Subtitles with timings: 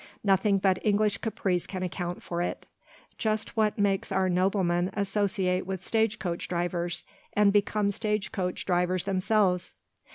[0.23, 2.65] Nothing but English caprice can account for it;
[3.19, 9.03] just what makes our noblemen associate with stage coach drivers, and become stage coach drivers
[9.05, 9.75] themselves."